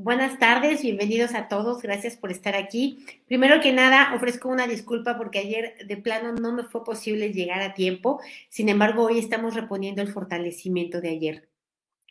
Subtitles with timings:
[0.00, 3.04] Buenas tardes, bienvenidos a todos, gracias por estar aquí.
[3.26, 7.60] Primero que nada, ofrezco una disculpa porque ayer de plano no me fue posible llegar
[7.62, 11.48] a tiempo, sin embargo, hoy estamos reponiendo el fortalecimiento de ayer.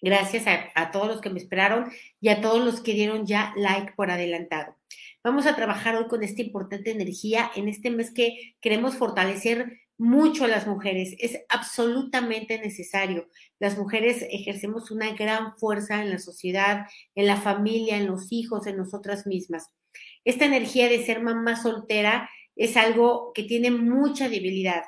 [0.01, 0.43] Gracias
[0.75, 1.89] a, todos los que me esperaron
[2.19, 4.75] y a todos los que dieron ya like por adelantado.
[5.23, 10.45] Vamos a trabajar hoy con esta importante energía en este mes que queremos fortalecer mucho
[10.45, 11.15] a las mujeres.
[11.19, 13.27] Es absolutamente necesario.
[13.59, 18.67] Las mujeres ejercemos una gran fuerza en la sociedad, en la familia, en los hijos,
[18.67, 19.71] en nosotras mismas.
[20.23, 24.83] Esta energía de ser mamá soltera es algo que tiene mucha debilidad.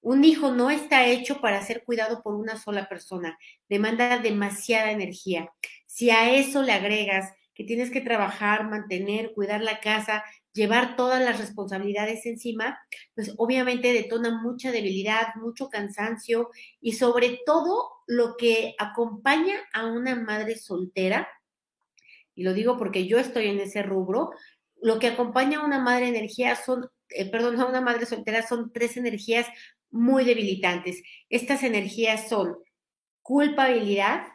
[0.00, 5.50] Un hijo no está hecho para ser cuidado por una sola persona, demanda demasiada energía.
[5.86, 10.22] Si a eso le agregas que tienes que trabajar, mantener, cuidar la casa,
[10.54, 12.78] llevar todas las responsabilidades encima,
[13.14, 20.14] pues obviamente detona mucha debilidad, mucho cansancio y sobre todo lo que acompaña a una
[20.14, 21.28] madre soltera,
[22.34, 24.30] y lo digo porque yo estoy en ese rubro,
[24.80, 28.72] lo que acompaña a una madre energía son, eh, perdón, a una madre soltera son
[28.72, 29.46] tres energías
[29.90, 31.02] muy debilitantes.
[31.30, 32.56] Estas energías son
[33.22, 34.26] culpabilidad,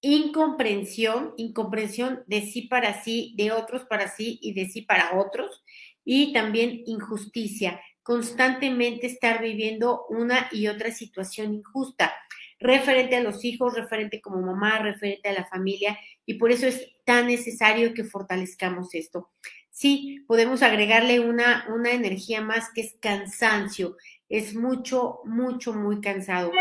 [0.00, 5.64] incomprensión, incomprensión de sí para sí, de otros para sí y de sí para otros,
[6.04, 12.14] y también injusticia, constantemente estar viviendo una y otra situación injusta,
[12.60, 16.88] referente a los hijos, referente como mamá, referente a la familia, y por eso es
[17.04, 19.30] tan necesario que fortalezcamos esto.
[19.70, 23.96] Sí, podemos agregarle una, una energía más que es cansancio,
[24.28, 26.52] es mucho, mucho, muy cansado.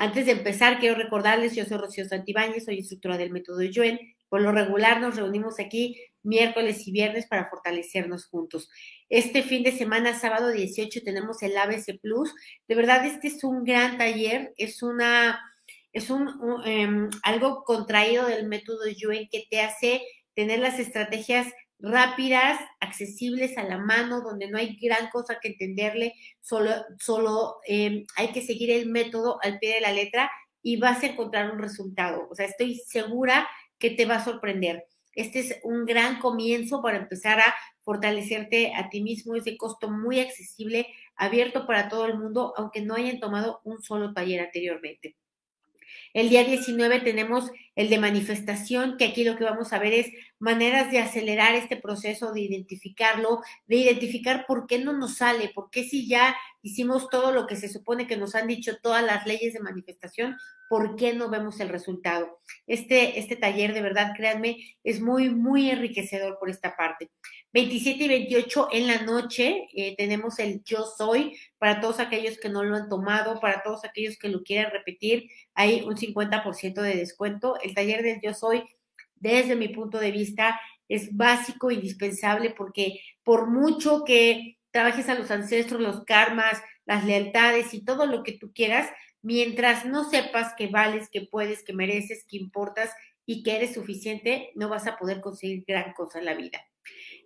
[0.00, 4.00] Antes de empezar, quiero recordarles, yo soy Rocío Santibáñez, soy instructora del método Yuen.
[4.30, 8.70] Por lo regular nos reunimos aquí miércoles y viernes para fortalecernos juntos.
[9.10, 12.34] Este fin de semana, sábado 18, tenemos el ABC Plus.
[12.66, 15.38] De verdad, este es un gran taller, es una,
[15.92, 16.30] es un,
[16.64, 20.00] em, algo contraído del método Yuen que te hace
[20.34, 21.46] tener las estrategias
[21.82, 28.04] rápidas, accesibles a la mano, donde no hay gran cosa que entenderle, solo, solo eh,
[28.16, 30.30] hay que seguir el método al pie de la letra
[30.62, 32.28] y vas a encontrar un resultado.
[32.30, 33.48] O sea, estoy segura
[33.78, 34.84] que te va a sorprender.
[35.14, 39.34] Este es un gran comienzo para empezar a fortalecerte a ti mismo.
[39.34, 40.86] Es de costo muy accesible,
[41.16, 45.16] abierto para todo el mundo, aunque no hayan tomado un solo taller anteriormente.
[46.12, 50.08] El día 19 tenemos el de manifestación, que aquí lo que vamos a ver es
[50.38, 55.70] maneras de acelerar este proceso, de identificarlo, de identificar por qué no nos sale, por
[55.70, 59.26] qué si ya hicimos todo lo que se supone que nos han dicho todas las
[59.26, 60.36] leyes de manifestación,
[60.68, 62.40] ¿por qué no vemos el resultado?
[62.66, 67.10] Este, este taller, de verdad, créanme, es muy, muy enriquecedor por esta parte.
[67.52, 72.48] 27 y 28 en la noche eh, tenemos el Yo Soy para todos aquellos que
[72.48, 76.96] no lo han tomado, para todos aquellos que lo quieren repetir, hay un 50% de
[76.96, 77.58] descuento.
[77.60, 78.64] El taller del Yo Soy,
[79.16, 85.30] desde mi punto de vista, es básico, indispensable, porque por mucho que trabajes a los
[85.30, 88.88] ancestros, los karmas, las lealtades y todo lo que tú quieras,
[89.22, 92.90] mientras no sepas que vales, que puedes, que mereces, que importas
[93.26, 96.60] y que eres suficiente, no vas a poder conseguir gran cosa en la vida.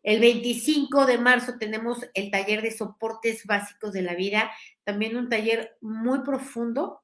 [0.02, 4.50] El 25 de marzo tenemos el taller de soportes básicos de la vida,
[4.84, 7.00] también un taller muy profundo,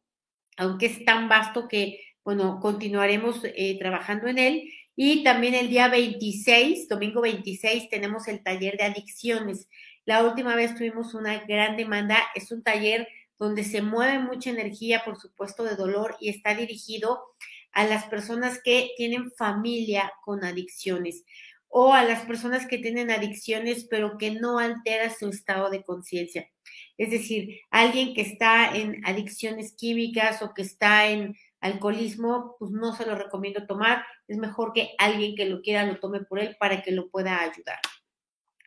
[0.58, 4.70] aunque es tan vasto que, bueno, continuaremos eh, trabajando en él.
[4.96, 9.66] Y también el día 26, domingo 26, tenemos el taller de adicciones.
[10.10, 12.18] La última vez tuvimos una gran demanda.
[12.34, 13.06] Es un taller
[13.38, 17.22] donde se mueve mucha energía, por supuesto, de dolor y está dirigido
[17.70, 21.22] a las personas que tienen familia con adicciones
[21.68, 26.50] o a las personas que tienen adicciones pero que no altera su estado de conciencia.
[26.98, 32.96] Es decir, alguien que está en adicciones químicas o que está en alcoholismo, pues no
[32.96, 34.04] se lo recomiendo tomar.
[34.26, 37.40] Es mejor que alguien que lo quiera lo tome por él para que lo pueda
[37.40, 37.78] ayudar.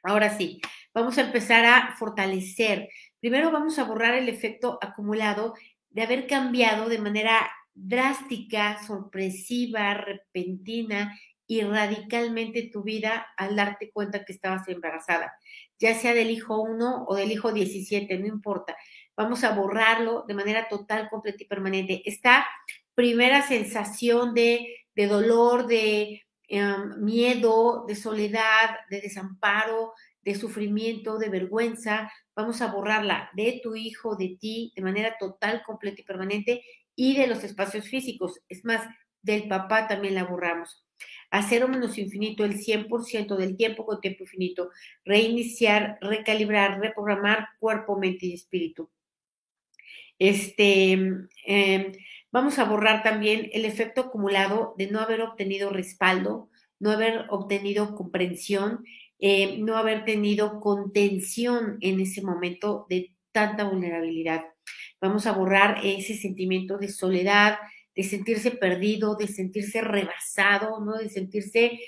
[0.04, 0.60] Ahora sí,
[0.94, 2.90] vamos a empezar a fortalecer.
[3.22, 5.54] Primero vamos a borrar el efecto acumulado
[5.90, 11.18] de haber cambiado de manera drástica, sorpresiva, repentina
[11.48, 15.34] y radicalmente tu vida al darte cuenta que estabas embarazada,
[15.80, 18.76] ya sea del hijo 1 o del hijo 17, no importa.
[19.16, 22.02] Vamos a borrarlo de manera total, completa y permanente.
[22.06, 22.46] Esta
[22.94, 26.23] primera sensación de, de dolor, de
[26.56, 32.12] Em, miedo, de soledad, de desamparo, de sufrimiento, de vergüenza.
[32.36, 36.64] Vamos a borrarla de tu hijo, de ti, de manera total, completa y permanente,
[36.96, 38.40] y de los espacios físicos.
[38.50, 38.88] Es más,
[39.24, 40.86] del papá también la borramos.
[41.32, 44.70] A cero menos infinito, el 100% del tiempo con tiempo infinito.
[45.06, 48.92] Reiniciar, recalibrar, reprogramar cuerpo, mente y espíritu.
[50.20, 51.00] Este,
[51.48, 51.92] eh,
[52.34, 56.50] Vamos a borrar también el efecto acumulado de no haber obtenido respaldo,
[56.80, 58.84] no haber obtenido comprensión,
[59.20, 64.46] eh, no haber tenido contención en ese momento de tanta vulnerabilidad.
[65.00, 67.60] Vamos a borrar ese sentimiento de soledad,
[67.96, 70.98] de sentirse perdido, de sentirse rebasado, ¿no?
[70.98, 71.82] De sentirse,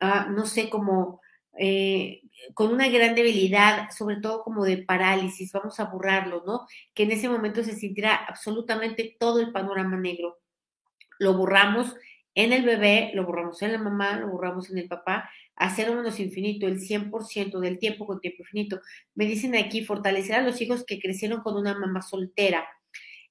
[0.00, 1.20] ah, no sé, como
[1.58, 2.22] eh,
[2.54, 6.66] con una gran debilidad, sobre todo como de parálisis, vamos a borrarlo, ¿no?
[6.94, 10.38] Que en ese momento se sintiera absolutamente todo el panorama negro.
[11.18, 11.94] Lo borramos
[12.34, 15.94] en el bebé, lo borramos en la mamá, lo borramos en el papá, a cero
[15.94, 18.80] menos infinito, el 100% del tiempo con tiempo infinito.
[19.14, 22.66] Me dicen aquí, fortalecer a los hijos que crecieron con una mamá soltera.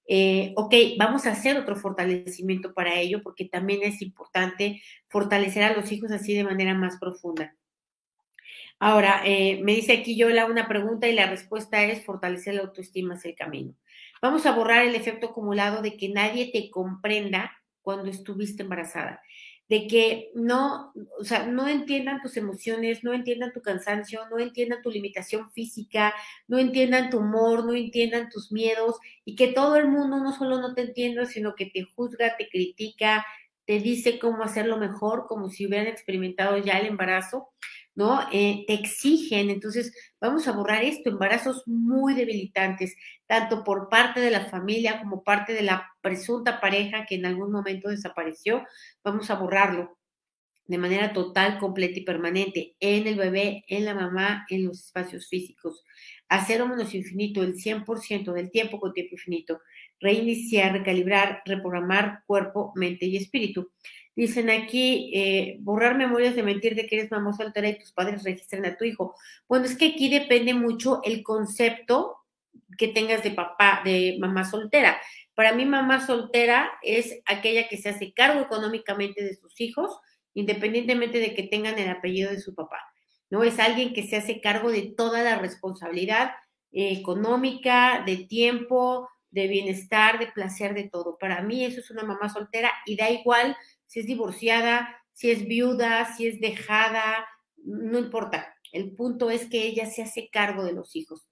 [0.07, 5.75] Eh, ok, vamos a hacer otro fortalecimiento para ello, porque también es importante fortalecer a
[5.75, 7.55] los hijos así de manera más profunda.
[8.79, 13.15] Ahora, eh, me dice aquí Yola una pregunta y la respuesta es fortalecer la autoestima
[13.15, 13.75] es el camino.
[14.21, 19.21] Vamos a borrar el efecto acumulado de que nadie te comprenda cuando estuviste embarazada,
[19.67, 24.81] de que no, o sea, no entiendan tus emociones, no entiendan tu cansancio, no entiendan
[24.81, 26.13] tu limitación física,
[26.47, 30.59] no entiendan tu humor, no entiendan tus miedos y que todo el mundo no solo
[30.61, 33.25] no te entienda, sino que te juzga, te critica,
[33.69, 37.49] te dice cómo hacerlo mejor, como si hubieran experimentado ya el embarazo.
[37.93, 38.27] ¿no?
[38.31, 42.95] Eh, te exigen, entonces vamos a borrar esto, embarazos muy debilitantes,
[43.27, 47.51] tanto por parte de la familia como parte de la presunta pareja que en algún
[47.51, 48.63] momento desapareció,
[49.03, 49.99] vamos a borrarlo
[50.65, 55.27] de manera total, completa y permanente en el bebé, en la mamá, en los espacios
[55.27, 55.83] físicos.
[56.27, 59.61] Hacer o menos infinito el 100% del tiempo con tiempo infinito.
[59.99, 63.71] Reiniciar, recalibrar, reprogramar cuerpo, mente y espíritu.
[64.15, 68.23] Dicen aquí, eh, borrar memorias de mentir de que eres mamá soltera y tus padres
[68.23, 69.15] registran a tu hijo.
[69.47, 72.17] Bueno, es que aquí depende mucho el concepto
[72.77, 74.99] que tengas de papá, de mamá soltera.
[75.35, 79.97] Para mí, mamá soltera es aquella que se hace cargo económicamente de sus hijos,
[80.33, 82.79] independientemente de que tengan el apellido de su papá.
[83.29, 83.43] ¿No?
[83.43, 86.31] Es alguien que se hace cargo de toda la responsabilidad
[86.71, 91.17] eh, económica, de tiempo, de bienestar, de placer, de todo.
[91.19, 93.55] Para mí eso es una mamá soltera y da igual
[93.85, 97.27] si es divorciada, si es viuda, si es dejada,
[97.57, 98.55] no importa.
[98.71, 101.27] El punto es que ella se hace cargo de los hijos.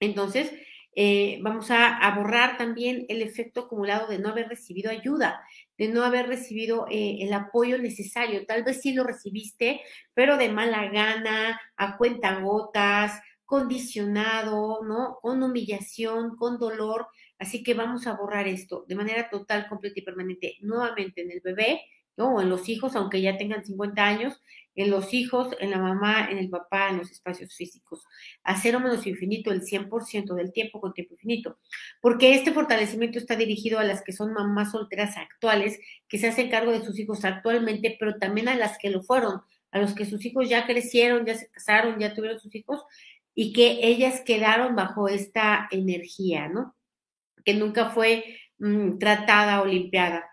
[0.00, 0.52] Entonces,
[0.98, 5.42] eh, vamos a, borrar también el efecto acumulado de no haber recibido ayuda,
[5.76, 8.46] de no haber recibido eh, el apoyo necesario.
[8.46, 9.82] Tal vez sí lo recibiste,
[10.14, 15.18] pero de mala gana, a cuenta gotas, condicionado, ¿no?
[15.22, 17.06] Con humillación, con dolor.
[17.38, 21.40] Así que vamos a borrar esto de manera total, completa y permanente, nuevamente en el
[21.40, 21.82] bebé,
[22.16, 22.34] ¿no?
[22.34, 24.42] O en los hijos, aunque ya tengan 50 años,
[24.74, 28.04] en los hijos, en la mamá, en el papá, en los espacios físicos.
[28.42, 31.58] A cero menos infinito el 100% del tiempo con tiempo infinito.
[32.00, 35.78] Porque este fortalecimiento está dirigido a las que son mamás solteras actuales,
[36.08, 39.40] que se hacen cargo de sus hijos actualmente, pero también a las que lo fueron,
[39.70, 42.84] a los que sus hijos ya crecieron, ya se casaron, ya tuvieron sus hijos
[43.38, 46.74] y que ellas quedaron bajo esta energía, ¿no?
[47.44, 48.24] que nunca fue
[48.58, 50.24] mm, tratada o limpiada.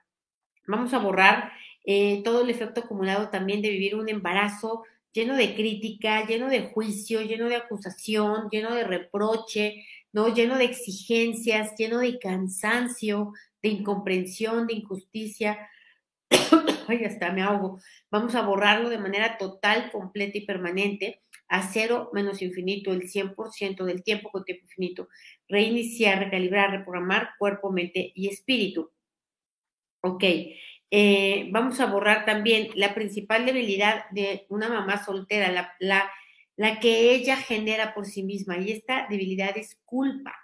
[0.66, 1.52] Vamos a borrar
[1.86, 6.72] eh, todo el efecto acumulado también de vivir un embarazo lleno de crítica, lleno de
[6.72, 10.34] juicio, lleno de acusación, lleno de reproche, ¿no?
[10.34, 15.70] Lleno de exigencias, lleno de cansancio, de incomprensión, de injusticia.
[16.88, 17.80] Ay, hasta me ahogo.
[18.10, 23.86] Vamos a borrarlo de manera total, completa y permanente a cero menos infinito, el 100%
[23.86, 25.10] del tiempo con tiempo infinito.
[25.48, 28.92] Reiniciar, recalibrar, reprogramar cuerpo, mente y espíritu.
[30.02, 30.24] Ok,
[30.92, 36.12] eh, vamos a borrar también la principal debilidad de una mamá soltera, la, la,
[36.56, 38.58] la que ella genera por sí misma.
[38.58, 40.43] Y esta debilidad es culpa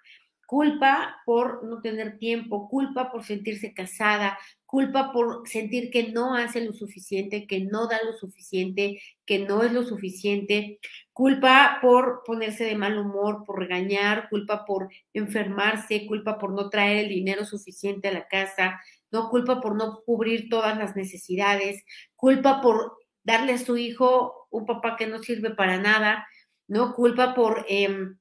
[0.50, 6.66] culpa por no tener tiempo, culpa por sentirse casada, culpa por sentir que no hace
[6.66, 10.80] lo suficiente, que no da lo suficiente, que no es lo suficiente,
[11.14, 17.06] culpa por ponerse de mal humor, por regañar, culpa por enfermarse, culpa por no traer
[17.06, 21.84] el dinero suficiente a la casa, no culpa por no cubrir todas las necesidades,
[22.16, 26.28] culpa por darle a su hijo un papá que no sirve para nada,
[26.68, 28.16] no culpa por eh,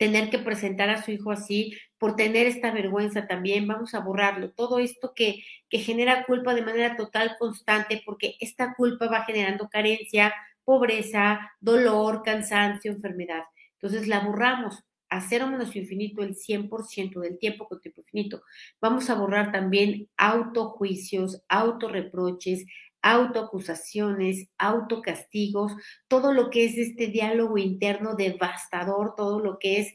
[0.00, 4.50] tener que presentar a su hijo así, por tener esta vergüenza también, vamos a borrarlo.
[4.50, 9.68] Todo esto que, que genera culpa de manera total, constante, porque esta culpa va generando
[9.68, 10.32] carencia,
[10.64, 13.42] pobreza, dolor, cansancio, enfermedad.
[13.74, 18.42] Entonces la borramos a cero menos infinito el 100% del tiempo con tiempo infinito.
[18.80, 22.64] Vamos a borrar también autojuicios, autorreproches,
[23.02, 25.72] autoacusaciones, autocastigos,
[26.08, 29.94] todo lo que es este diálogo interno devastador, todo lo que es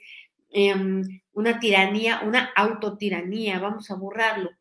[0.52, 4.52] em, una tiranía, una autotiranía, vamos a borrarlo.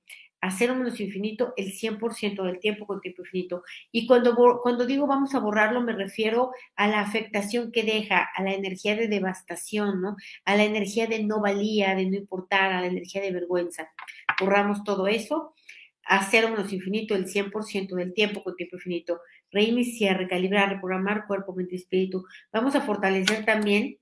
[0.40, 3.62] a cero menos infinito el 100% del tiempo con tiempo infinito.
[3.90, 8.42] Y cuando, cuando digo vamos a borrarlo, me refiero a la afectación que deja, a
[8.42, 10.16] la energía de devastación, ¿no?
[10.44, 13.88] A la energía de no valía, de no importar, a la energía de vergüenza.
[14.38, 15.54] Borramos todo eso
[16.06, 19.20] a menos infinito el 100% del tiempo con tiempo infinito.
[19.50, 22.25] Reiniciar, recalibrar, reprogramar cuerpo, mente y espíritu.
[22.52, 23.99] Vamos a fortalecer también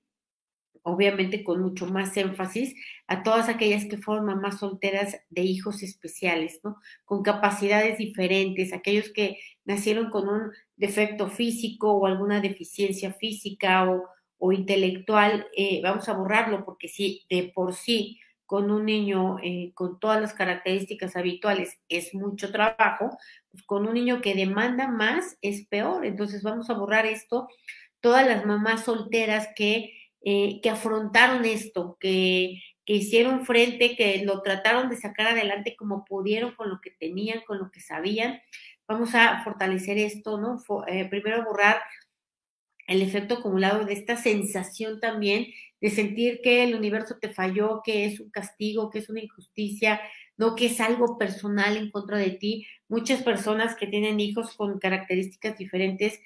[0.83, 2.75] obviamente con mucho más énfasis,
[3.07, 6.77] a todas aquellas que fueron mamás solteras de hijos especiales, ¿no?
[7.05, 14.51] Con capacidades diferentes, aquellos que nacieron con un defecto físico o alguna deficiencia física o,
[14.51, 19.99] intelectual, eh, vamos a borrarlo porque si de por sí con un niño eh, con
[19.99, 23.17] todas las características habituales es mucho trabajo,
[23.51, 26.05] pues con un niño que demanda más es peor.
[26.05, 27.47] Entonces vamos a borrar esto.
[28.01, 29.93] Todas las mamás solteras que
[30.25, 36.55] eh, que afrontaron esto, que, hicieron frente, que lo trataron de sacar adelante como pudieron,
[36.55, 38.39] con lo que tenían, con lo que sabían.
[38.87, 40.57] Vamos a fortalecer esto, ¿no?
[40.87, 41.81] Eh, primero borrar
[42.87, 45.47] el efecto acumulado de esta sensación también
[45.81, 49.99] de sentir que el universo te falló, que es un castigo, que es una injusticia,
[50.37, 52.65] no que es algo personal en contra de ti.
[52.87, 56.19] Muchas personas que tienen hijos con características diferentes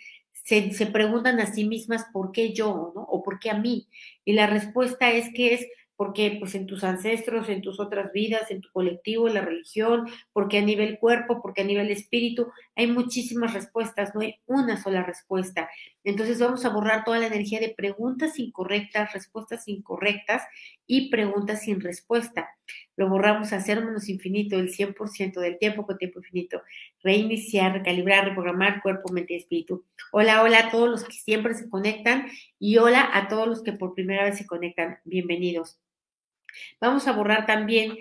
[0.48, 3.02] se, preguntan a sí mismas por qué yo, ¿no?
[3.02, 3.90] O por qué a mí.
[4.24, 5.68] Y la respuesta es que es
[5.98, 10.08] porque pues en tus ancestros, en tus otras vidas, en tu colectivo, en la religión,
[10.32, 15.04] porque a nivel cuerpo, porque a nivel espíritu, hay muchísimas respuestas, no hay una sola
[15.04, 15.70] respuesta.
[16.04, 20.44] Entonces vamos a borrar toda la energía de preguntas incorrectas, respuestas incorrectas
[20.86, 22.48] y preguntas sin respuesta.
[22.96, 26.62] Lo borramos a cero menos infinito, el 100% del tiempo con tiempo infinito.
[27.02, 29.84] Reiniciar, recalibrar, reprogramar cuerpo, mente y espíritu.
[30.12, 32.28] Hola, hola a todos los que siempre se conectan
[32.60, 35.00] y hola a todos los que por primera vez se conectan.
[35.04, 35.80] Bienvenidos.
[36.80, 37.98] Vamos a borrar también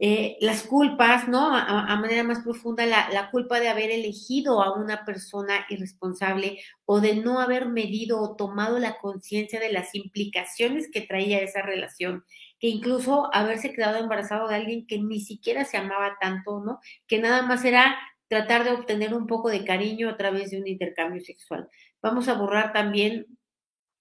[0.00, 1.56] eh, las culpas, ¿no?
[1.56, 7.00] A, manera más profunda, la, la, culpa de haber elegido a una persona irresponsable o
[7.00, 12.24] de no haber medido o tomado la conciencia de las implicaciones que traía esa relación,
[12.60, 16.78] que incluso haberse quedado embarazado de alguien que ni siquiera se amaba tanto, ¿no?
[17.08, 17.96] Que nada más era
[18.28, 21.68] tratar de obtener un poco de cariño a través de un intercambio sexual.
[22.02, 23.26] Vamos a borrar también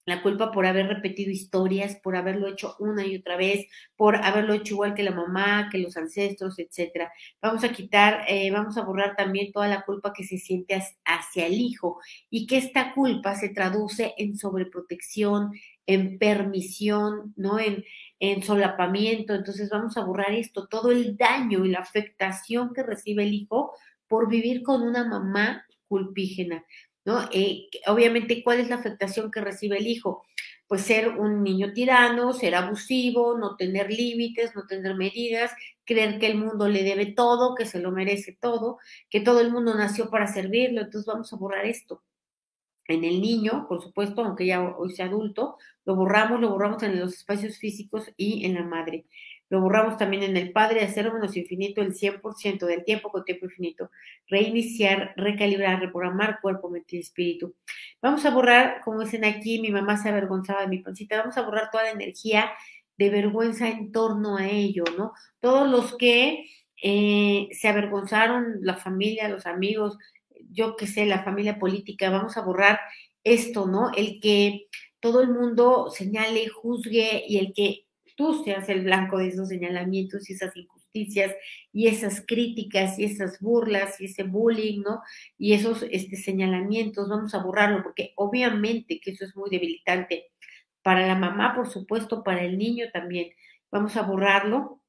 [0.07, 4.53] la culpa por haber repetido historias, por haberlo hecho una y otra vez, por haberlo
[4.53, 7.11] hecho igual que la mamá, que los ancestros, etcétera.
[7.41, 11.45] Vamos a quitar, eh, vamos a borrar también toda la culpa que se siente hacia
[11.45, 11.99] el hijo
[12.29, 15.51] y que esta culpa se traduce en sobreprotección,
[15.85, 17.59] en permisión, ¿no?
[17.59, 17.83] En,
[18.19, 19.35] en solapamiento.
[19.35, 23.73] Entonces vamos a borrar esto, todo el daño y la afectación que recibe el hijo
[24.07, 26.65] por vivir con una mamá culpígena.
[27.07, 27.29] ¿No?
[27.31, 30.25] Eh, obviamente, ¿cuál es la afectación que recibe el hijo?
[30.67, 35.51] Pues ser un niño tirano, ser abusivo, no tener límites, no tener medidas,
[35.85, 38.77] creer que el mundo le debe todo, que se lo merece todo,
[39.09, 42.03] que todo el mundo nació para servirlo, entonces vamos a borrar esto.
[42.89, 46.99] En el niño, por supuesto, aunque ya hoy sea adulto, lo borramos, lo borramos en
[46.99, 49.05] los espacios físicos y en la madre.
[49.50, 53.24] Lo borramos también en el Padre, de cero menos infinito el 100% del tiempo con
[53.24, 53.92] tiempo infinito.
[54.27, 57.56] Reiniciar, recalibrar, reprogramar cuerpo, mente y espíritu.
[58.01, 61.44] Vamos a borrar, como dicen aquí, mi mamá se avergonzaba de mi pancita, vamos a
[61.44, 62.51] borrar toda la energía
[62.98, 65.13] de vergüenza en torno a ello, ¿no?
[65.39, 66.46] Todos los que
[66.84, 69.98] eh, se avergonzaron, la familia, los amigos,
[70.51, 72.80] yo qué sé, la familia política, vamos a borrar
[73.24, 73.92] esto, ¿no?
[73.96, 74.68] El que
[75.00, 77.87] todo el mundo señale, juzgue y el que
[78.17, 81.36] tú seas el blanco de esos señalamientos y esas injusticias
[81.71, 85.01] y esas críticas y esas burlas y ese bullying, ¿no?
[85.38, 90.31] Y esos este, señalamientos, vamos a borrarlo porque obviamente que eso es muy debilitante
[90.81, 93.29] para la mamá, por supuesto, para el niño también.
[93.71, 94.81] Vamos a borrarlo,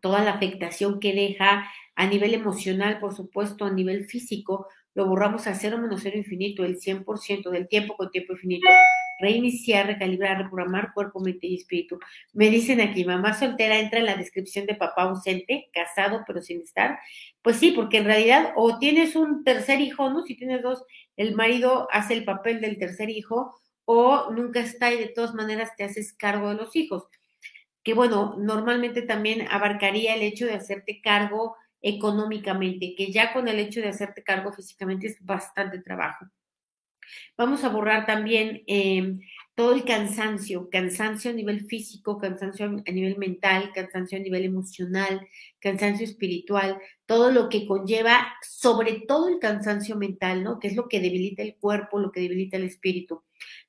[0.00, 5.46] toda la afectación que deja a nivel emocional, por supuesto, a nivel físico, lo borramos
[5.46, 8.66] a cero menos cero infinito, el 100% del tiempo con tiempo infinito
[9.18, 11.98] reiniciar, recalibrar, reprogramar cuerpo, mente y espíritu.
[12.32, 16.60] Me dicen aquí, mamá soltera entra en la descripción de papá ausente, casado pero sin
[16.60, 16.98] estar.
[17.42, 20.22] Pues sí, porque en realidad o tienes un tercer hijo, ¿no?
[20.22, 20.84] Si tienes dos,
[21.16, 25.70] el marido hace el papel del tercer hijo o nunca está y de todas maneras
[25.76, 27.04] te haces cargo de los hijos.
[27.82, 33.58] Que bueno, normalmente también abarcaría el hecho de hacerte cargo económicamente, que ya con el
[33.58, 36.26] hecho de hacerte cargo físicamente es bastante trabajo.
[37.36, 39.20] Vamos a borrar también em,
[39.54, 45.26] todo el cansancio, cansancio a nivel físico, cansancio a nivel mental, cansancio a nivel emocional,
[45.60, 50.58] cansancio espiritual, todo lo que conlleva, sobre todo el cansancio mental, ¿no?
[50.58, 53.22] Que es lo que debilita el cuerpo, lo que debilita el espíritu.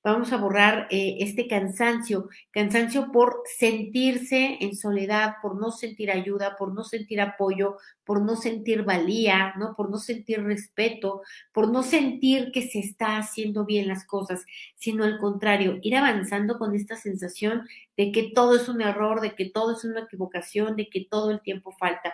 [0.05, 6.57] Vamos a borrar eh, este cansancio, cansancio por sentirse en soledad, por no sentir ayuda,
[6.59, 9.74] por no sentir apoyo, por no sentir valía, ¿no?
[9.75, 14.45] Por no sentir respeto, por no sentir que se está haciendo bien las cosas,
[14.75, 19.33] sino al contrario, ir avanzando con esta sensación de que todo es un error, de
[19.33, 22.13] que todo es una equivocación, de que todo el tiempo falta.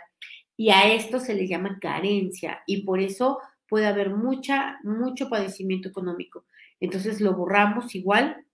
[0.55, 5.89] Y a esto se le llama carencia y por eso puede haber mucha, mucho padecimiento
[5.89, 6.45] económico.
[6.81, 8.45] Entonces lo borramos igual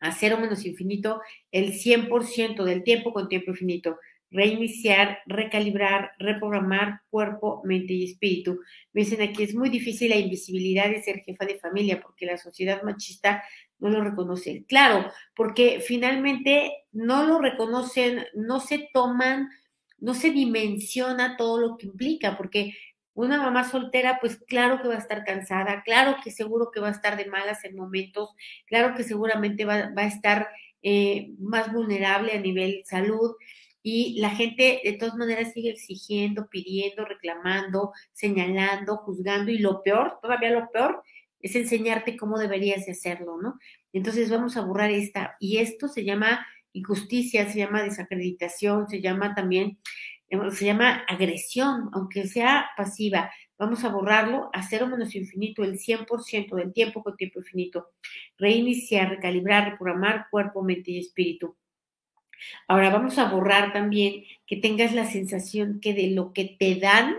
[0.00, 3.98] a cero menos infinito el 100% del tiempo con tiempo infinito.
[4.30, 8.60] Reiniciar, recalibrar, reprogramar cuerpo, mente y espíritu.
[8.92, 12.36] Me dicen aquí, es muy difícil la invisibilidad de ser jefa de familia porque la
[12.36, 13.42] sociedad machista
[13.78, 14.64] no lo reconoce.
[14.68, 19.48] Claro, porque finalmente no lo reconocen, no se toman
[20.00, 22.74] no se dimensiona todo lo que implica, porque
[23.14, 26.88] una mamá soltera, pues claro que va a estar cansada, claro que seguro que va
[26.88, 28.34] a estar de malas en momentos,
[28.66, 30.48] claro que seguramente va, a estar
[30.82, 33.34] eh, más vulnerable a nivel salud.
[33.82, 40.18] Y la gente de todas maneras sigue exigiendo, pidiendo, reclamando, señalando, juzgando y lo peor,
[40.20, 41.02] todavía lo peor,
[41.40, 43.58] es enseñarte cómo deberías de hacerlo, ¿no?
[43.92, 45.36] Entonces vamos a borrar esta.
[45.40, 49.78] Y esto se llama injusticia, se llama desacreditación, se llama también,
[50.52, 53.30] se llama agresión, aunque sea pasiva.
[53.58, 57.88] Vamos a borrarlo a cero menos infinito, el 100% del tiempo con tiempo infinito.
[58.38, 61.56] Reiniciar, recalibrar, reprogramar cuerpo, mente y espíritu.
[62.68, 67.16] Ahora vamos a borrar también que tengas la sensación que de lo que te dan,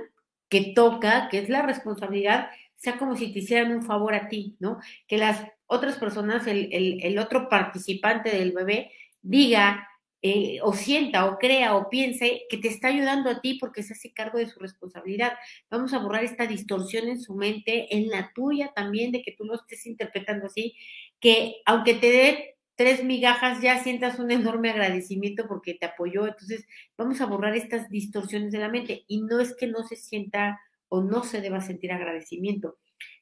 [0.50, 4.56] que toca, que es la responsabilidad, sea como si te hicieran un favor a ti,
[4.60, 4.80] ¿no?
[5.08, 6.70] Que las otras personas, el,
[7.04, 8.92] el otro participante del bebé,
[9.22, 9.88] diga
[10.22, 13.94] eh, o sienta o crea o piense que te está ayudando a ti porque se
[13.94, 15.34] hace cargo de su responsabilidad.
[15.70, 19.46] Vamos a borrar esta distorsión en su mente, en la tuya también, de que tú
[19.46, 20.76] lo estés interpretando así,
[21.20, 26.28] que aunque te dé tres migajas ya sientas un enorme agradecimiento porque te apoyó.
[26.28, 26.66] Entonces,
[26.98, 29.04] vamos a borrar estas distorsiones de la mente.
[29.08, 32.78] Y no es que no se sienta o no se deba sentir agradecimiento,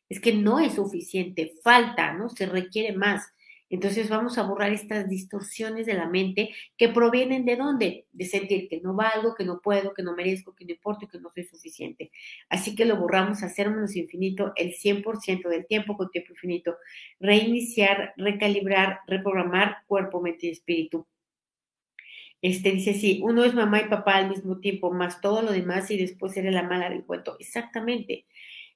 [0.10, 2.28] es que no es suficiente, falta, ¿no?
[2.30, 3.32] Se requiere más.
[3.70, 8.06] Entonces vamos a borrar estas distorsiones de la mente que provienen de dónde?
[8.12, 11.20] De sentir que no valgo, que no puedo, que no merezco, que no importa, que
[11.20, 12.12] no soy suficiente.
[12.50, 16.78] Así que lo borramos a cero menos infinito el 100% del tiempo con tiempo infinito.
[17.20, 21.06] Reiniciar, recalibrar, reprogramar cuerpo, mente y espíritu.
[22.42, 25.92] Este dice, sí, uno es mamá y papá al mismo tiempo, más todo lo demás
[25.92, 27.36] y después eres la mala del cuento.
[27.38, 28.26] Exactamente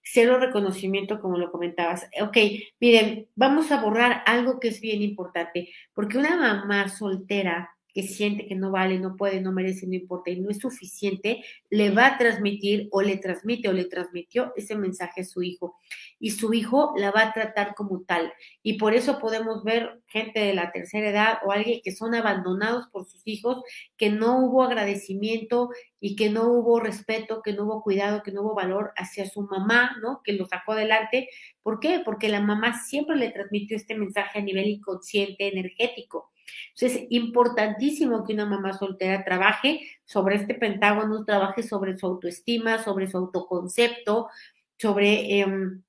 [0.03, 2.07] cero reconocimiento, como lo comentabas.
[2.21, 2.37] Ok,
[2.79, 8.47] miren, vamos a borrar algo que es bien importante, porque una mamá soltera que siente
[8.47, 12.07] que no vale, no puede, no merece, no importa y no es suficiente, le va
[12.07, 15.77] a transmitir o le transmite o le transmitió ese mensaje a su hijo.
[16.19, 18.33] Y su hijo la va a tratar como tal.
[18.63, 22.87] Y por eso podemos ver gente de la tercera edad o alguien que son abandonados
[22.87, 23.61] por sus hijos,
[23.95, 28.41] que no hubo agradecimiento y que no hubo respeto, que no hubo cuidado, que no
[28.41, 30.21] hubo valor hacia su mamá, ¿no?
[30.23, 31.29] Que lo sacó adelante.
[31.61, 32.01] ¿Por qué?
[32.03, 36.32] Porque la mamá siempre le transmitió este mensaje a nivel inconsciente, energético.
[36.75, 42.83] Entonces, es importantísimo que una mamá soltera trabaje sobre este pentágono, trabaje sobre su autoestima,
[42.83, 44.29] sobre su autoconcepto,
[44.77, 45.83] sobre em,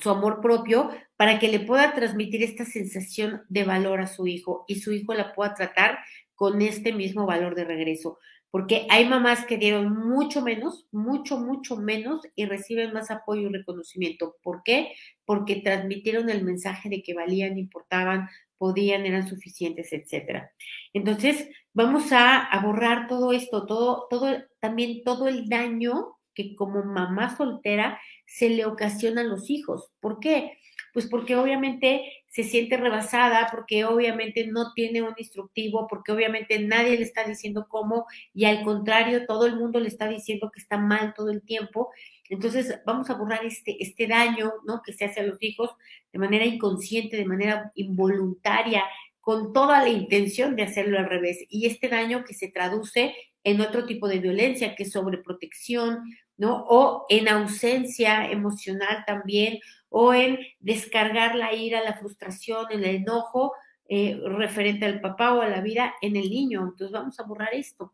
[0.00, 4.64] su amor propio, para que le pueda transmitir esta sensación de valor a su hijo
[4.66, 5.98] y su hijo la pueda tratar
[6.34, 8.18] con este mismo valor de regreso.
[8.50, 13.52] Porque hay mamás que dieron mucho menos, mucho, mucho menos y reciben más apoyo y
[13.52, 14.36] reconocimiento.
[14.42, 14.92] ¿Por qué?
[15.24, 18.28] Porque transmitieron el mensaje de que valían, importaban,
[18.60, 20.52] podían, eran suficientes, etcétera.
[20.92, 27.34] Entonces, vamos a, borrar todo esto, todo, todo, también todo el daño que como mamá
[27.38, 29.90] soltera se le ocasiona a los hijos.
[29.98, 30.58] ¿Por qué?
[30.92, 36.96] Pues porque obviamente se siente rebasada, porque obviamente no tiene un instructivo, porque obviamente nadie
[36.96, 40.78] le está diciendo cómo y al contrario, todo el mundo le está diciendo que está
[40.78, 41.90] mal todo el tiempo
[42.30, 44.82] entonces, vamos a borrar este, este daño ¿no?
[44.82, 45.70] que se hace a los hijos
[46.12, 48.84] de manera inconsciente, de manera involuntaria,
[49.20, 51.44] con toda la intención de hacerlo al revés.
[51.48, 56.04] Y este daño que se traduce en otro tipo de violencia, que es sobreprotección,
[56.36, 56.64] ¿no?
[56.68, 59.58] O en ausencia emocional también,
[59.90, 63.52] o en descargar la ira, la frustración, el enojo
[63.88, 66.62] eh, referente al papá o a la vida en el niño.
[66.62, 67.92] Entonces vamos a borrar esto.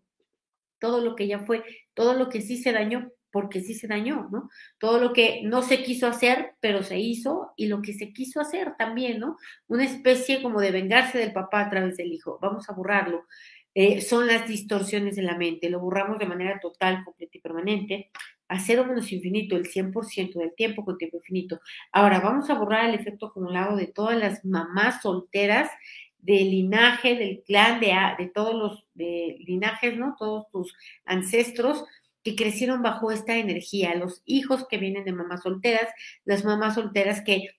[0.78, 4.28] Todo lo que ya fue, todo lo que sí se dañó, porque sí se dañó,
[4.30, 4.50] ¿no?
[4.78, 8.40] Todo lo que no se quiso hacer, pero se hizo, y lo que se quiso
[8.40, 9.38] hacer también, ¿no?
[9.68, 12.38] Una especie como de vengarse del papá a través del hijo.
[12.42, 13.26] Vamos a borrarlo.
[13.74, 15.70] Eh, son las distorsiones de la mente.
[15.70, 18.10] Lo borramos de manera total, completa y permanente.
[18.48, 21.60] A cero menos infinito el 100% del tiempo con tiempo infinito.
[21.92, 25.70] Ahora vamos a borrar el efecto acumulado de todas las mamás solteras
[26.18, 30.16] del linaje, del clan, de, de todos los linajes, ¿no?
[30.18, 31.84] Todos tus ancestros
[32.22, 35.88] que crecieron bajo esta energía, los hijos que vienen de mamás solteras,
[36.24, 37.50] las mamás solteras que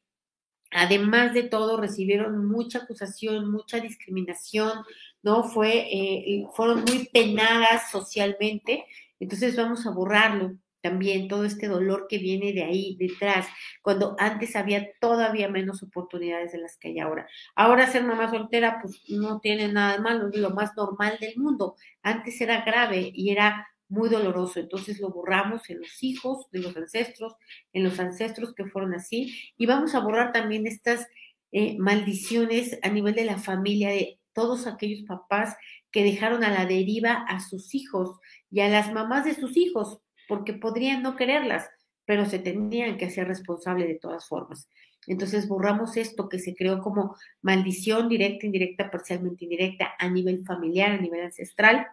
[0.71, 4.83] además de todo recibieron mucha acusación, mucha discriminación,
[5.23, 5.43] ¿no?
[5.43, 8.83] Fue, eh, fueron muy penadas socialmente,
[9.19, 13.45] entonces vamos a borrarlo también todo este dolor que viene de ahí detrás,
[13.81, 17.27] cuando antes había todavía menos oportunidades de las que hay ahora.
[17.55, 21.35] Ahora ser mamá soltera, pues no tiene nada de malo, es lo más normal del
[21.35, 21.75] mundo.
[22.03, 26.75] Antes era grave y era muy doloroso, entonces lo borramos en los hijos de los
[26.77, 27.35] ancestros,
[27.73, 31.07] en los ancestros que fueron así, y vamos a borrar también estas
[31.51, 35.57] eh, maldiciones a nivel de la familia, de todos aquellos papás
[35.91, 38.19] que dejaron a la deriva a sus hijos
[38.49, 41.69] y a las mamás de sus hijos, porque podrían no quererlas,
[42.05, 44.69] pero se tenían que hacer responsable de todas formas.
[45.07, 50.91] Entonces borramos esto que se creó como maldición directa, indirecta, parcialmente indirecta a nivel familiar,
[50.91, 51.87] a nivel ancestral.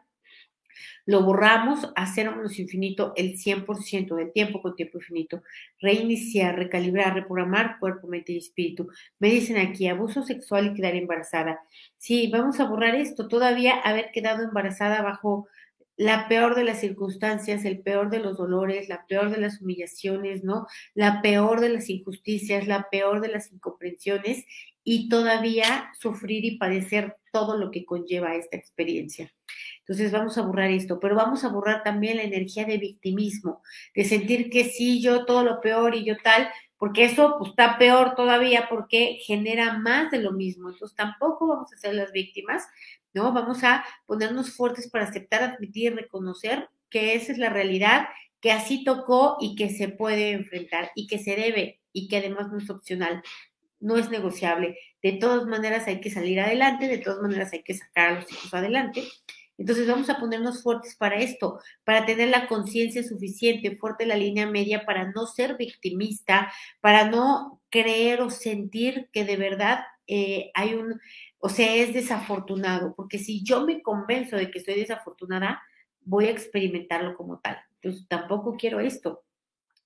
[1.07, 2.13] Lo borramos a
[2.59, 5.43] infinito el 100% del tiempo con tiempo infinito.
[5.81, 8.89] Reiniciar, recalibrar, reprogramar cuerpo, mente y espíritu.
[9.21, 11.61] Me dicen aquí abuso sexual y quedar embarazada.
[11.99, 13.29] Sí, vamos a borrar esto.
[13.29, 15.47] Todavía haber quedado embarazada bajo
[15.97, 20.43] la peor de las circunstancias, el peor de los dolores, la peor de las humillaciones,
[20.45, 20.67] ¿no?
[20.95, 24.45] La peor de las injusticias, la peor de las incomprensiones
[24.83, 29.33] y todavía sufrir y padecer todo lo que conlleva esta experiencia.
[29.81, 33.63] Entonces vamos a borrar esto, pero vamos a borrar también la energía de victimismo,
[33.95, 37.79] de sentir que sí, yo todo lo peor y yo tal, porque eso pues está
[37.79, 40.71] peor todavía porque genera más de lo mismo.
[40.71, 42.67] Entonces tampoco vamos a ser las víctimas,
[43.15, 43.33] ¿no?
[43.33, 48.09] Vamos a ponernos fuertes para aceptar, admitir, y reconocer que esa es la realidad,
[48.41, 52.49] que así tocó y que se puede enfrentar y que se debe y que además
[52.51, 53.23] no es opcional,
[53.81, 54.77] no es negociable.
[55.03, 58.31] De todas maneras hay que salir adelante, de todas maneras hay que sacar a los
[58.31, 59.05] hijos adelante.
[59.57, 64.47] Entonces vamos a ponernos fuertes para esto, para tener la conciencia suficiente, fuerte la línea
[64.47, 70.75] media, para no ser victimista, para no creer o sentir que de verdad eh, hay
[70.75, 71.01] un,
[71.39, 75.63] o sea, es desafortunado, porque si yo me convenzo de que estoy desafortunada,
[76.03, 77.59] voy a experimentarlo como tal.
[77.81, 79.25] Entonces, tampoco quiero esto.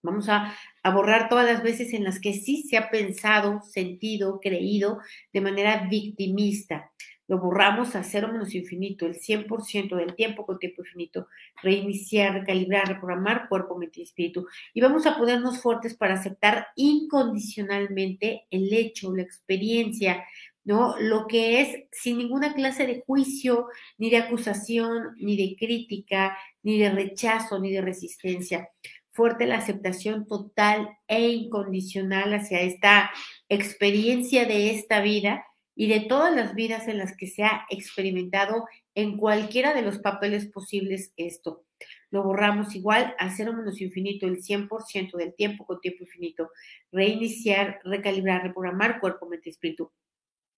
[0.02, 4.38] Vamos a, a, borrar todas las veces en las que sí se ha pensado, sentido,
[4.40, 4.98] creído
[5.33, 6.92] de manera victimista.
[7.29, 11.29] Lo borramos a cero menos infinito, el 100% del tiempo con tiempo infinito.
[11.62, 14.47] Reiniciar, recalibrar, reprogramar cuerpo, mente y espíritu.
[14.73, 20.25] Y vamos a ponernos fuertes para aceptar incondicionalmente el hecho, la experiencia,
[20.64, 20.99] ¿no?
[20.99, 23.67] Lo que es sin ninguna clase de juicio,
[23.99, 28.71] ni de acusación, ni de crítica, ni de rechazo, ni de resistencia.
[29.11, 33.11] Fuerte la aceptación total e incondicional hacia esta
[33.51, 35.45] experiencia de esta vida
[35.79, 40.01] y de todas las vidas en las que se ha experimentado en cualquiera de los
[40.01, 41.62] papeles posibles esto.
[42.11, 46.51] Lo borramos igual a cero menos infinito, el 100% del tiempo con tiempo infinito.
[46.91, 49.93] Reiniciar, recalibrar, reprogramar cuerpo, mente, espíritu.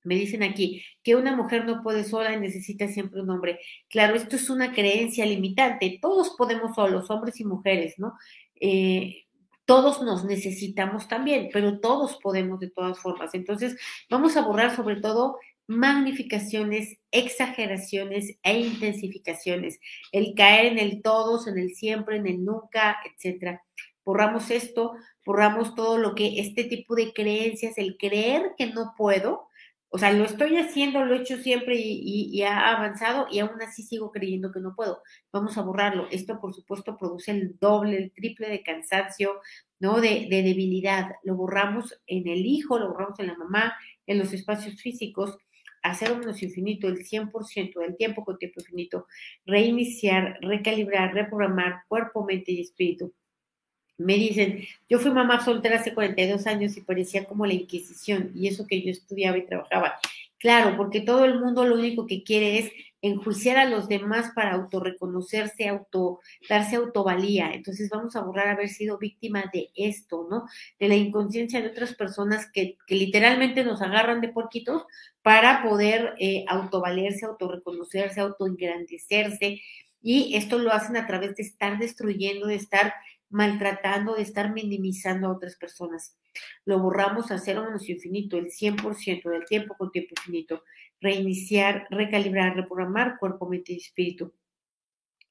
[0.05, 3.61] Me dicen aquí que una mujer no puede sola y necesita siempre un hombre.
[3.91, 5.99] Claro, esto es una creencia limitante.
[6.01, 8.15] Todos podemos solos, hombres y mujeres, ¿no?
[8.59, 9.27] Eh,
[9.71, 13.35] todos nos necesitamos también, pero todos podemos de todas formas.
[13.35, 13.77] Entonces,
[14.11, 19.79] vamos a borrar sobre todo magnificaciones, exageraciones e intensificaciones.
[20.11, 23.63] El caer en el todos, en el siempre, en el nunca, etcétera.
[24.05, 29.50] Borramos esto, borramos todo lo que este tipo de creencias, el creer que no puedo,
[29.93, 33.83] o sea, lo estoy haciendo, lo he hecho siempre y, ha avanzado y aún así
[33.83, 35.03] sigo creyendo que no puedo.
[35.33, 36.07] Vamos a borrarlo.
[36.13, 39.41] Esto, por supuesto, produce el doble, el triple de cansancio,
[39.81, 40.01] ¿no?
[40.01, 41.17] De, de debilidad.
[41.25, 43.75] Lo borramos en el hijo, lo borramos en la mamá,
[44.07, 45.37] en los espacios físicos.
[45.83, 49.07] Hacer menos infinito, el 100% del tiempo con tiempo infinito.
[49.45, 53.13] Reiniciar, recalibrar, reprogramar cuerpo, mente y espíritu
[54.01, 58.49] me dicen, yo fui mamá soltera hace 42 años y parecía como la Inquisición, y
[58.49, 59.95] eso que yo estudiaba y trabajaba.
[60.39, 64.53] Claro, porque todo el mundo lo único que quiere es enjuiciar a los demás para
[64.53, 67.53] autorreconocerse, auto, darse autovalía.
[67.53, 70.47] Entonces vamos a borrar haber sido víctima de esto, ¿no?
[70.79, 74.85] De la inconsciencia de otras personas que, que literalmente nos agarran de porquitos
[75.23, 79.61] para poder eh, autovalerse, autorreconocerse, autoengrandecerse.
[80.03, 82.95] Y esto lo hacen a través de estar destruyendo, de estar
[83.31, 86.19] maltratando, de estar minimizando a otras personas.
[86.65, 90.65] Lo borramos a cero menos infinito, el 100% del tiempo con tiempo infinito.
[91.01, 94.35] Reiniciar, recalibrar, reprogramar cuerpo, mente y espíritu.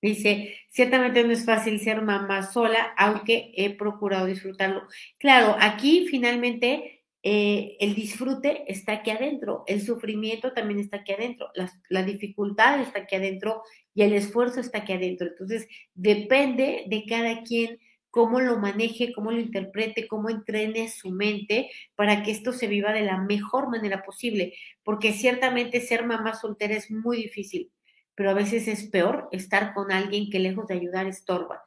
[0.01, 4.88] Dice, ciertamente no es fácil ser mamá sola, aunque he procurado disfrutarlo.
[5.17, 11.49] Claro, aquí finalmente eh, el disfrute está aquí adentro, el sufrimiento también está aquí adentro,
[11.53, 13.62] la, la, dificultad está aquí adentro
[13.99, 15.27] y el esfuerzo está aquí adentro.
[15.27, 21.69] Entonces, depende de cada quien cómo lo maneje, cómo lo interprete, cómo entrene su mente
[21.95, 24.53] para que esto se viva de la mejor manera posible,
[24.85, 27.73] porque ciertamente ser mamá soltera es muy difícil,
[28.15, 31.62] pero a veces es peor estar con alguien que lejos de ayudar estorba.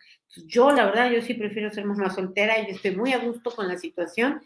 [0.47, 3.68] yo, la verdad, yo sí prefiero ser mamá soltera y estoy muy a gusto con
[3.68, 4.40] la situación,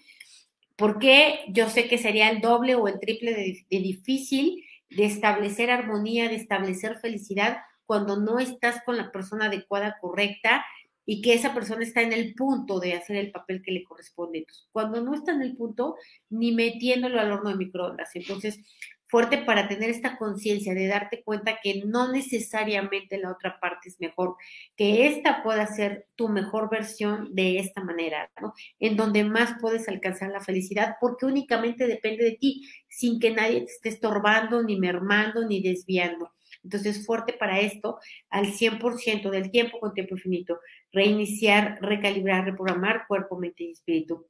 [0.74, 5.70] porque yo sé que sería el doble o el triple de, de difícil de establecer
[5.70, 10.64] armonía, de establecer felicidad cuando no estás con la persona adecuada, correcta,
[11.06, 14.44] y que esa persona está en el punto de hacer el papel que le corresponde.
[14.72, 15.94] Cuando no está en el punto,
[16.28, 18.10] ni metiéndolo al horno de microondas.
[18.14, 18.58] Entonces,
[19.06, 24.00] fuerte para tener esta conciencia de darte cuenta que no necesariamente la otra parte es
[24.00, 24.34] mejor,
[24.76, 28.52] que esta pueda ser tu mejor versión de esta manera, ¿no?
[28.80, 33.60] En donde más puedes alcanzar la felicidad, porque únicamente depende de ti, sin que nadie
[33.60, 36.32] te esté estorbando, ni mermando, ni desviando.
[36.66, 40.58] Entonces, fuerte para esto, al 100% del tiempo con tiempo infinito,
[40.90, 44.26] reiniciar, recalibrar, reprogramar cuerpo, mente y espíritu.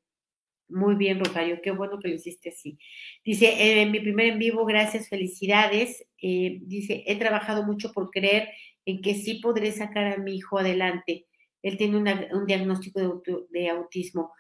[0.69, 2.79] Muy bien, Rosario, qué bueno que lo hiciste así.
[3.25, 6.05] Dice, eh, mi primer en vivo, gracias, felicidades.
[6.21, 8.51] Eh, dice, he trabajado mucho por creer
[8.85, 11.27] en que sí podré sacar a mi hijo adelante.
[11.63, 11.97] Él tiene
[12.33, 14.35] un diagnóstico de, de autismo.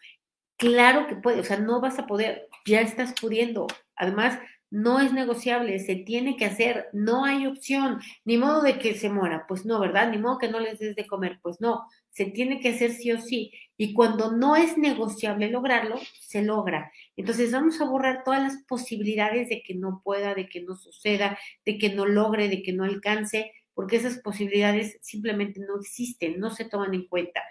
[0.58, 3.66] Claro que puede, o sea, no vas a poder, ya estás pudiendo.
[3.96, 4.38] Además,
[4.76, 9.08] no es negociable, se tiene que hacer, no hay opción, ni modo de que se
[9.08, 10.10] muera, pues no, ¿verdad?
[10.10, 13.10] Ni modo que no les des de comer, pues no, se tiene que hacer sí
[13.10, 13.52] o sí.
[13.78, 16.92] Y cuando no es negociable lograrlo, se logra.
[17.16, 21.38] Entonces vamos a borrar todas las posibilidades de que no pueda, de que no suceda,
[21.64, 26.50] de que no logre, de que no alcance, porque esas posibilidades simplemente no existen, no
[26.50, 27.42] se toman en cuenta.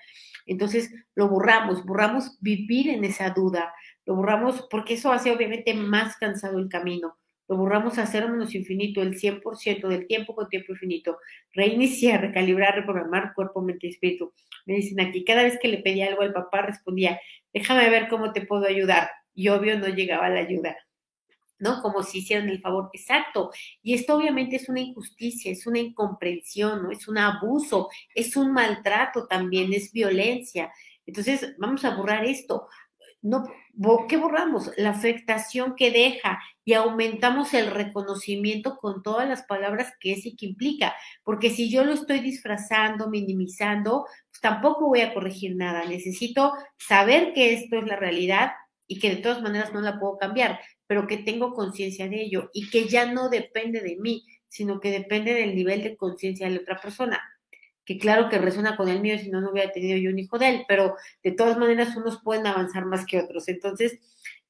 [0.46, 3.74] Entonces lo borramos, borramos vivir en esa duda,
[4.06, 7.18] lo borramos porque eso hace obviamente más cansado el camino.
[7.48, 11.18] Lo borramos a cero menos infinito, el 100% del tiempo con tiempo infinito.
[11.54, 14.34] Reiniciar, recalibrar, reprogramar cuerpo, mente y espíritu.
[14.66, 17.20] Me dicen aquí, cada vez que le pedía algo al papá respondía,
[17.54, 19.10] déjame ver cómo te puedo ayudar.
[19.34, 20.76] Y obvio no llegaba la ayuda.
[21.58, 21.82] ¿no?
[21.82, 22.90] Como si hicieran el favor.
[22.94, 23.52] Exacto.
[23.82, 26.92] Y esto obviamente es una injusticia, es una incomprensión, ¿no?
[26.92, 30.72] Es un abuso, es un maltrato también, es violencia.
[31.06, 32.68] Entonces, vamos a borrar esto
[33.26, 33.44] no,
[34.08, 34.72] ¿qué borramos?
[34.78, 40.36] La afectación que deja y aumentamos el reconocimiento con todas las palabras que es y
[40.36, 45.86] que implica, porque si yo lo estoy disfrazando, minimizando, pues tampoco voy a corregir nada.
[45.86, 48.52] Necesito saber que esto es la realidad
[48.88, 52.50] y que de todas maneras no la puedo cambiar, pero que tengo conciencia de ello
[52.54, 56.56] y que ya no depende de mí, sino que depende del nivel de conciencia de
[56.56, 57.22] la otra persona
[57.86, 60.38] que claro que resuena con el mío, si no, no hubiera tenido yo un hijo
[60.40, 63.48] de él, pero de todas maneras unos pueden avanzar más que otros.
[63.48, 64.00] Entonces,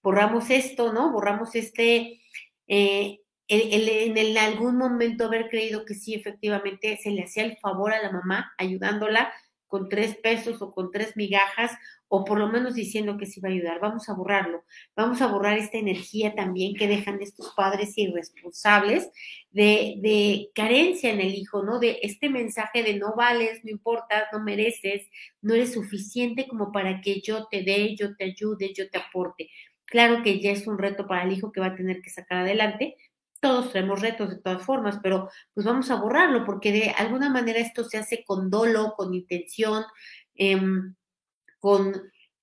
[0.02, 1.12] borramos esto, ¿no?
[1.12, 2.22] Borramos este,
[2.68, 7.94] eh, el, en algún momento haber creído que sí, efectivamente, se le hacía el favor
[7.94, 9.32] a la mamá ayudándola
[9.68, 11.72] con tres pesos o con tres migajas
[12.08, 13.80] o por lo menos diciendo que sí va a ayudar.
[13.80, 14.64] Vamos a borrarlo.
[14.96, 19.10] Vamos a borrar esta energía también que dejan estos padres irresponsables
[19.52, 21.80] de, de, carencia en el hijo, ¿no?
[21.80, 25.10] De este mensaje de no vales, no importas, no mereces,
[25.42, 29.50] no eres suficiente como para que yo te dé, yo te ayude, yo te aporte.
[29.86, 32.40] Claro que ya es un reto para el hijo que va a tener que sacar
[32.40, 32.98] adelante,
[33.46, 37.60] todos tenemos retos de todas formas, pero pues vamos a borrarlo porque de alguna manera
[37.60, 39.84] esto se hace con dolo, con intención,
[40.34, 40.96] em,
[41.60, 41.94] con,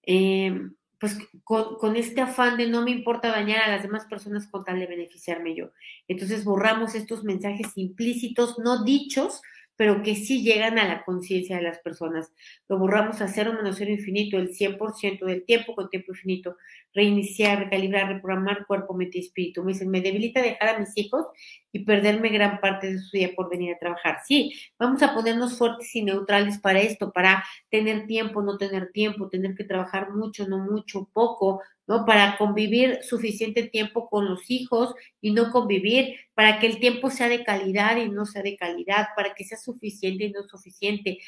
[0.03, 4.65] em, pues, con, este afán de no me importa dañar a las demás personas con
[4.65, 5.73] tal de beneficiarme yo.
[6.07, 9.43] Entonces borramos estos mensajes implícitos, no dichos,
[9.77, 12.33] pero que sí llegan a la conciencia de las personas.
[12.69, 16.57] Lo borramos a cero menos cero infinito, el 100% del tiempo con tiempo infinito.
[16.95, 19.65] Reiniciar, recalibrar, reprogramar cuerpo, mente y espíritu.
[19.65, 21.27] Me dicen, me debilita dejar a mis hijos
[21.73, 24.19] y perderme gran parte de su día por venir a trabajar.
[24.27, 29.29] Sí, vamos a ponernos fuertes y neutrales para esto, para tener tiempo, no tener tiempo,
[29.29, 31.63] tener que trabajar mucho, no mucho, poco,
[32.07, 37.29] Para convivir suficiente tiempo con los hijos y no convivir, para que el tiempo sea
[37.29, 41.19] de calidad y no sea de calidad, para que sea suficiente y no suficiente.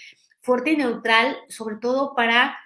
[0.41, 2.57] Fuerte y neutral, sobre todo para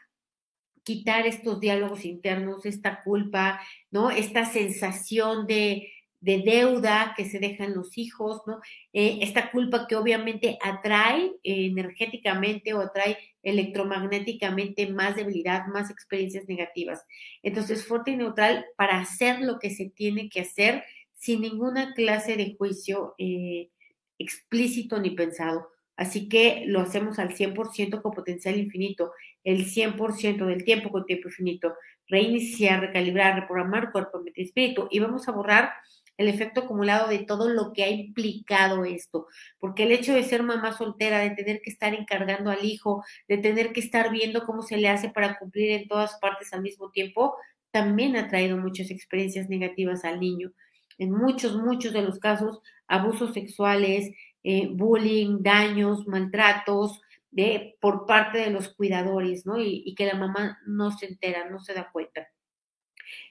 [0.89, 4.11] quitar estos diálogos internos, esta culpa, ¿no?
[4.11, 8.61] Esta sensación de, de deuda que se dejan los hijos, ¿no?
[8.93, 13.19] Eh, esta culpa que obviamente atrae energéticamente o atrae
[13.51, 17.05] electromagnéticamente más debilidad, más experiencias negativas.
[17.43, 20.85] Entonces, fuerte y neutral para hacer lo que se tiene que hacer
[21.15, 23.71] sin ninguna clase de juicio eh,
[24.19, 25.69] explícito ni pensado.
[25.97, 31.29] Así que lo hacemos al 100% con potencial infinito, el 100% del tiempo con tiempo
[31.29, 31.75] infinito.
[32.07, 34.87] Reiniciar, recalibrar, reprogramar cuerpo, mente y espíritu.
[34.91, 35.73] Y vamos a borrar
[36.19, 39.29] el efecto acumulado de todo lo que ha implicado esto,
[39.59, 43.39] porque el hecho de ser mamá soltera, de tener que estar encargando al hijo, de
[43.39, 46.91] tener que estar viendo cómo se le hace para cumplir en todas partes al mismo
[46.91, 47.37] tiempo,
[47.71, 50.53] también ha traído muchas experiencias negativas al niño.
[50.99, 54.11] En muchos, muchos de los casos, abusos sexuales,
[54.43, 57.01] eh, bullying, daños, maltratos
[57.31, 59.61] de, por parte de los cuidadores, ¿no?
[59.61, 62.29] Y, y que la mamá no se entera, no se da cuenta.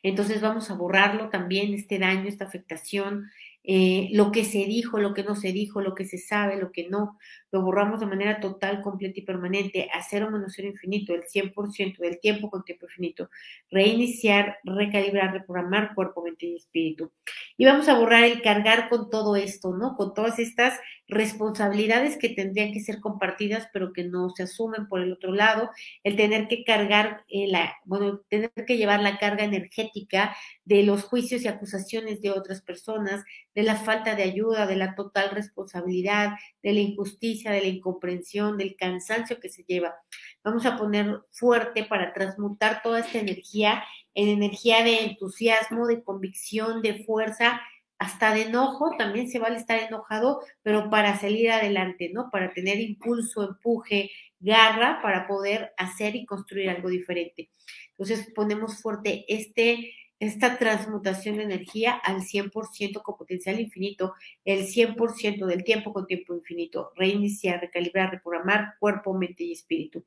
[0.03, 3.29] Entonces vamos a borrarlo también, este daño, esta afectación,
[3.69, 6.71] eh, lo que se dijo, lo que no se dijo, lo que se sabe, lo
[6.71, 7.19] que no,
[7.51, 11.97] lo borramos de manera total, completa y permanente, a cero menos cero infinito, el 100%
[11.97, 13.29] del tiempo con tiempo infinito,
[13.69, 17.11] reiniciar, recalibrar, reprogramar cuerpo, mente y espíritu.
[17.57, 19.97] Y vamos a borrar el cargar con todo esto, ¿no?
[19.97, 25.01] Con todas estas responsabilidades que tendrían que ser compartidas, pero que no se asumen por
[25.01, 25.69] el otro lado,
[26.03, 31.03] el tener que cargar, eh, la, bueno, tener que llevar la carga energética de los
[31.03, 33.23] juicios y acusaciones de otras personas,
[33.55, 38.57] de la falta de ayuda, de la total responsabilidad, de la injusticia, de la incomprensión,
[38.57, 39.95] del cansancio que se lleva.
[40.43, 46.81] Vamos a poner fuerte para transmutar toda esta energía en energía de entusiasmo, de convicción,
[46.81, 47.61] de fuerza,
[47.99, 52.29] hasta de enojo, también se vale estar enojado, pero para salir adelante, ¿no?
[52.31, 57.49] Para tener impulso, empuje, garra, para poder hacer y construir algo diferente.
[57.91, 65.45] Entonces ponemos fuerte este esta transmutación de energía al 100% con potencial infinito, el 100%
[65.45, 70.03] del tiempo con tiempo infinito, reiniciar, recalibrar, reprogramar cuerpo, mente y espíritu.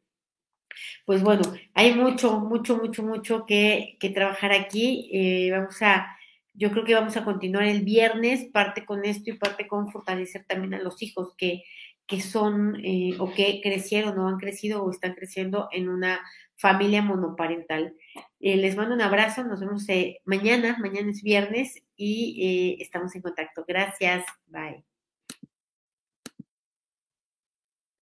[1.04, 1.42] Pues bueno,
[1.74, 5.10] hay mucho, mucho, mucho, mucho que, trabajar aquí.
[5.12, 6.16] Eh, vamos a,
[6.60, 10.44] yo creo que vamos a continuar el viernes, parte con esto y parte con fortalecer
[10.46, 11.64] también a los hijos que,
[12.06, 16.20] que son eh, o que crecieron o han crecido o están creciendo en una
[16.56, 17.96] familia monoparental.
[18.40, 23.22] Eh, les mando un abrazo, nos vemos eh, mañana, mañana es viernes y estamos en
[23.22, 23.64] contacto.
[23.66, 24.89] Gracias, bye.